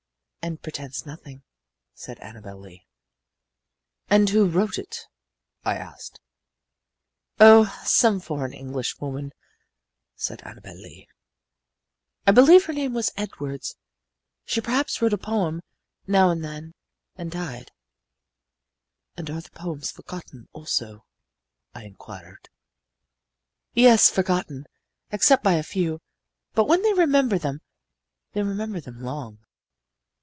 "And 0.43 0.59
pretends 0.59 1.05
nothing," 1.05 1.43
said 1.93 2.17
Annabel 2.19 2.59
Lee. 2.59 2.87
"And 4.09 4.27
who 4.29 4.49
wrote 4.49 4.79
it?" 4.79 5.05
I 5.63 5.75
asked. 5.75 6.19
"Oh, 7.39 7.65
some 7.85 8.19
forgotten 8.19 8.53
Englishwoman," 8.55 9.33
said 10.15 10.41
Annabel 10.43 10.73
Lee. 10.73 11.07
"I 12.25 12.31
believe 12.31 12.65
her 12.65 12.73
name 12.73 12.91
was 12.95 13.11
Edwards. 13.15 13.75
She 14.43 14.59
perhaps 14.61 14.99
wrote 14.99 15.13
a 15.13 15.17
poem, 15.19 15.61
now 16.07 16.31
and 16.31 16.43
then, 16.43 16.73
and 17.15 17.29
died." 17.29 17.69
"And 19.15 19.29
are 19.29 19.41
the 19.41 19.51
poems 19.51 19.91
forgotten, 19.91 20.47
also?" 20.53 21.05
I 21.75 21.83
inquired. 21.85 22.49
"Yes, 23.75 24.09
forgotten, 24.09 24.65
except 25.11 25.43
by 25.43 25.53
a 25.53 25.61
few. 25.63 26.01
But 26.53 26.65
when 26.65 26.81
they 26.81 26.93
remember 26.93 27.37
them, 27.37 27.61
they 28.33 28.41
remember 28.41 28.81
them 28.81 29.03
long." 29.03 29.37